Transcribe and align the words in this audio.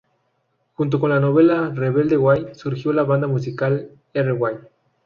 Junto 0.73 0.99
con 0.99 1.11
la 1.11 1.19
novela 1.19 1.71
"Rebelde 1.75 2.17
Way" 2.17 2.55
surgió 2.55 2.91
la 2.91 3.03
banda 3.03 3.27
de 3.27 3.33
música 3.33 3.71
"Erreway". 4.15 4.55